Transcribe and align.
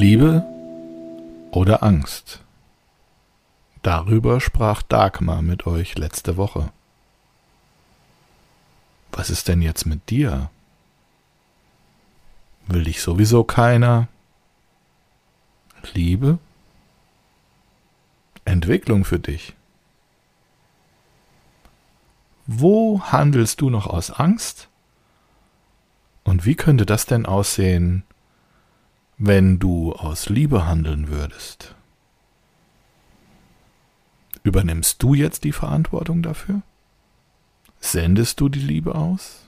Liebe 0.00 0.46
oder 1.50 1.82
Angst? 1.82 2.40
Darüber 3.82 4.40
sprach 4.40 4.80
Dagmar 4.80 5.42
mit 5.42 5.66
euch 5.66 5.98
letzte 5.98 6.38
Woche. 6.38 6.72
Was 9.12 9.28
ist 9.28 9.46
denn 9.48 9.60
jetzt 9.60 9.84
mit 9.84 10.08
dir? 10.08 10.48
Will 12.66 12.84
dich 12.84 13.02
sowieso 13.02 13.44
keiner? 13.44 14.08
Liebe? 15.92 16.38
Entwicklung 18.46 19.04
für 19.04 19.18
dich? 19.18 19.52
Wo 22.46 23.02
handelst 23.02 23.60
du 23.60 23.68
noch 23.68 23.86
aus 23.86 24.10
Angst? 24.10 24.70
Und 26.24 26.46
wie 26.46 26.54
könnte 26.54 26.86
das 26.86 27.04
denn 27.04 27.26
aussehen, 27.26 28.02
wenn 29.22 29.58
du 29.58 29.92
aus 29.92 30.30
Liebe 30.30 30.66
handeln 30.66 31.08
würdest? 31.08 31.74
Übernimmst 34.42 35.02
du 35.02 35.12
jetzt 35.12 35.44
die 35.44 35.52
Verantwortung 35.52 36.22
dafür? 36.22 36.62
Sendest 37.80 38.40
du 38.40 38.48
die 38.48 38.60
Liebe 38.60 38.94
aus? 38.94 39.46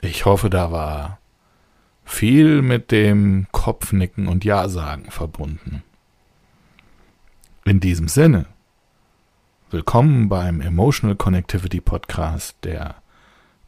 Ich 0.00 0.24
hoffe, 0.24 0.50
da 0.50 0.72
war 0.72 1.20
viel 2.04 2.62
mit 2.62 2.90
dem 2.90 3.46
Kopfnicken 3.52 4.26
und 4.26 4.44
Ja-Sagen 4.44 5.12
verbunden. 5.12 5.84
In 7.64 7.78
diesem 7.78 8.08
Sinne, 8.08 8.46
willkommen 9.70 10.28
beim 10.28 10.60
Emotional 10.60 11.14
Connectivity 11.14 11.80
Podcast 11.80 12.56
der 12.64 12.96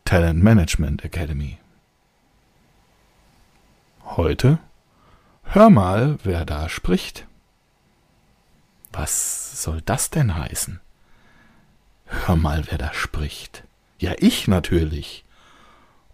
Talent 0.04 0.42
Management 0.42 1.04
Academy. 1.04 1.58
Heute 4.16 4.58
hör 5.42 5.68
mal, 5.68 6.18
wer 6.24 6.46
da 6.46 6.70
spricht. 6.70 7.26
Was 8.90 9.62
soll 9.62 9.82
das 9.82 10.08
denn 10.08 10.36
heißen? 10.36 10.80
Hör 12.06 12.36
mal, 12.36 12.64
wer 12.70 12.78
da 12.78 12.94
spricht. 12.94 13.64
Ja, 13.98 14.14
ich 14.16 14.48
natürlich. 14.48 15.22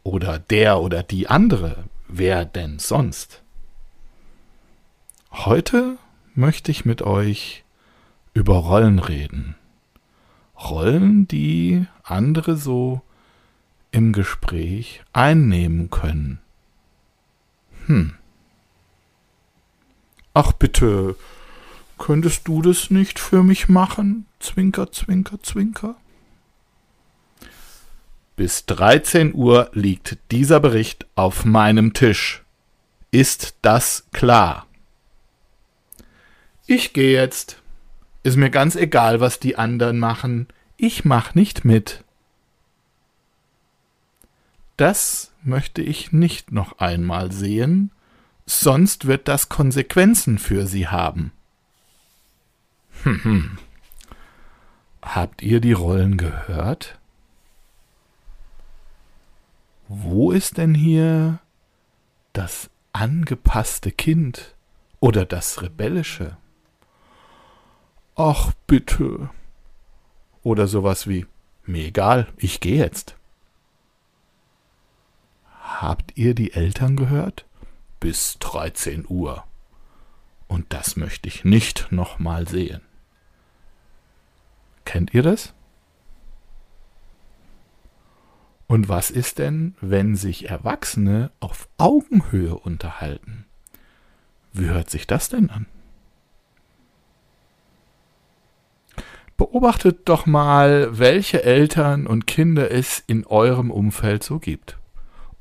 Oder 0.03 0.41
der 0.41 0.81
oder 0.81 1.05
die 1.05 1.29
andere. 1.29 1.85
Wer 2.09 2.45
denn 2.45 2.81
sonst? 2.81 3.41
Heute 5.31 5.97
möchte 6.35 6.73
ich 6.73 6.85
mit 6.85 7.03
euch 7.03 7.63
über 8.35 8.57
Rollen 8.57 8.99
reden. 8.99 9.55
Rollen, 10.59 11.29
die 11.29 11.87
andere 12.03 12.57
so 12.57 13.01
im 13.93 14.13
Gespräch 14.13 15.05
einnehmen 15.13 15.89
können. 15.89 16.41
Hm. 17.87 18.15
Ach 20.35 20.53
bitte, 20.53 21.17
könntest 21.99 22.49
du 22.49 22.63
das 22.63 22.91
nicht 22.91 23.19
für 23.19 23.43
mich 23.43 23.69
machen? 23.69 24.27
Zwinker, 24.41 24.91
zwinker, 24.91 25.43
zwinker. 25.43 25.97
Bis 28.35 28.65
13 28.67 29.35
Uhr 29.35 29.71
liegt 29.73 30.19
dieser 30.31 30.59
Bericht 30.59 31.07
auf 31.15 31.45
meinem 31.45 31.93
Tisch. 31.93 32.43
Ist 33.11 33.57
das 33.61 34.07
klar? 34.13 34.67
Ich 36.67 36.95
gehe 36.95 37.13
jetzt. 37.13 37.61
Ist 38.23 38.37
mir 38.37 38.51
ganz 38.51 38.75
egal, 38.75 39.21
was 39.21 39.39
die 39.39 39.57
anderen 39.57 39.99
machen. 39.99 40.49
Ich 40.77 41.05
mach 41.05 41.35
nicht 41.35 41.65
mit. 41.65 42.05
Das 44.83 45.31
möchte 45.45 45.81
ich 45.81 46.11
nicht 46.11 46.51
noch 46.51 46.81
einmal 46.81 47.31
sehen, 47.31 47.93
sonst 48.47 49.07
wird 49.07 49.29
das 49.29 49.49
Konsequenzen 49.49 50.39
für 50.39 50.67
Sie 50.67 50.89
haben. 50.89 51.31
Hm, 53.05 53.23
hm. 53.23 53.59
Habt 55.01 55.41
ihr 55.41 55.61
die 55.61 55.73
Rollen 55.73 56.17
gehört? 56.17 56.99
Wo 59.87 60.33
ist 60.33 60.59
denn 60.59 60.75
hier 60.75 61.39
das 62.33 62.69
angepasste 62.93 63.93
Kind 63.93 64.57
oder 64.99 65.25
das 65.25 65.63
rebellische? 65.63 66.37
Ach 68.17 68.51
bitte. 68.67 69.31
Oder 70.43 70.67
sowas 70.67 71.07
wie, 71.07 71.25
mir 71.67 71.85
egal, 71.85 72.27
ich 72.37 72.59
gehe 72.59 72.79
jetzt. 72.79 73.15
Habt 75.83 76.17
ihr 76.17 76.37
die 76.37 76.53
Eltern 76.53 76.95
gehört? 76.95 77.45
Bis 77.99 78.39
13 78.39 79.05
Uhr. 79.09 79.43
Und 80.47 80.73
das 80.73 80.95
möchte 80.95 81.27
ich 81.27 81.45
nicht 81.45 81.91
nochmal 81.91 82.47
sehen. 82.47 82.83
Kennt 84.85 85.13
ihr 85.13 85.25
das? 85.25 85.55
Und 88.69 88.89
was 88.89 89.11
ist 89.11 89.41
denn, 89.41 89.75
wenn 89.81 90.15
sich 90.15 90.49
Erwachsene 90.49 91.33
auf 91.41 91.69
Augenhöhe 91.79 92.55
unterhalten? 92.55 93.45
Wie 94.53 94.67
hört 94.67 94.89
sich 94.89 95.09
das 95.09 95.31
denn 95.31 95.51
an? 95.51 95.67
Beobachtet 99.37 100.09
doch 100.09 100.27
mal, 100.27 100.97
welche 100.97 101.43
Eltern 101.43 102.07
und 102.07 102.29
Kinder 102.29 102.71
es 102.71 103.03
in 103.05 103.27
eurem 103.27 103.73
Umfeld 103.73 104.23
so 104.23 104.39
gibt. 104.39 104.79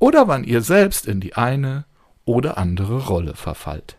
Oder 0.02 0.26
wann 0.26 0.42
ihr 0.42 0.62
selbst 0.62 1.06
in 1.06 1.20
die 1.20 1.36
eine 1.36 1.84
oder 2.24 2.58
andere 2.58 3.06
Rolle 3.06 3.36
verfallt. 3.36 3.98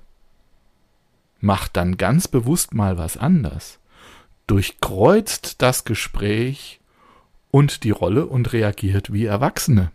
Macht 1.40 1.78
dann 1.78 1.96
ganz 1.96 2.28
bewusst 2.28 2.74
mal 2.74 2.98
was 2.98 3.16
anders. 3.16 3.80
Durchkreuzt 4.46 5.62
das 5.62 5.86
Gespräch 5.86 6.82
und 7.52 7.86
die 7.86 7.92
Rolle 7.92 8.26
und 8.26 8.52
reagiert 8.52 9.14
wie 9.14 9.24
Erwachsene. 9.24 9.94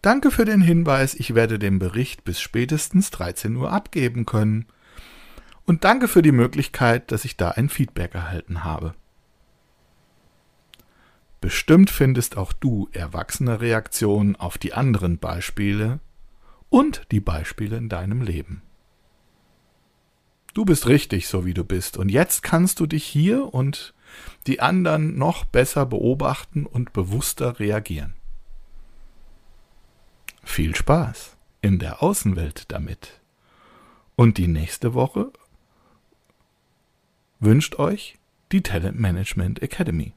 Danke 0.00 0.30
für 0.30 0.44
den 0.44 0.60
Hinweis, 0.62 1.14
ich 1.14 1.34
werde 1.34 1.58
den 1.58 1.80
Bericht 1.80 2.22
bis 2.22 2.40
spätestens 2.40 3.10
13 3.10 3.56
Uhr 3.56 3.72
abgeben 3.72 4.26
können. 4.26 4.66
Und 5.66 5.82
danke 5.82 6.06
für 6.06 6.22
die 6.22 6.30
Möglichkeit, 6.30 7.10
dass 7.10 7.24
ich 7.24 7.36
da 7.36 7.50
ein 7.50 7.68
Feedback 7.68 8.14
erhalten 8.14 8.62
habe. 8.62 8.94
Bestimmt 11.40 11.90
findest 11.90 12.36
auch 12.36 12.52
du 12.52 12.88
erwachsene 12.92 13.60
Reaktionen 13.60 14.36
auf 14.36 14.58
die 14.58 14.74
anderen 14.74 15.18
Beispiele 15.18 16.00
und 16.68 17.06
die 17.10 17.20
Beispiele 17.20 17.76
in 17.76 17.88
deinem 17.88 18.20
Leben. 18.20 18.62
Du 20.52 20.64
bist 20.64 20.86
richtig, 20.86 21.28
so 21.28 21.46
wie 21.46 21.54
du 21.54 21.64
bist, 21.64 21.96
und 21.96 22.08
jetzt 22.08 22.42
kannst 22.42 22.80
du 22.80 22.86
dich 22.86 23.04
hier 23.04 23.54
und 23.54 23.94
die 24.46 24.60
anderen 24.60 25.16
noch 25.16 25.44
besser 25.44 25.86
beobachten 25.86 26.66
und 26.66 26.92
bewusster 26.92 27.60
reagieren. 27.60 28.14
Viel 30.42 30.74
Spaß 30.74 31.36
in 31.62 31.78
der 31.78 32.02
Außenwelt 32.02 32.72
damit. 32.72 33.20
Und 34.16 34.36
die 34.36 34.48
nächste 34.48 34.92
Woche 34.94 35.32
wünscht 37.38 37.78
euch 37.78 38.18
die 38.50 38.62
Talent 38.62 38.98
Management 38.98 39.62
Academy. 39.62 40.12